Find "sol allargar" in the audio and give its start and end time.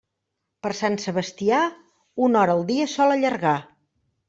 2.97-3.57